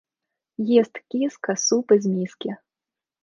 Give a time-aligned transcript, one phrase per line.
[0.77, 2.57] Ест киска суп из миски.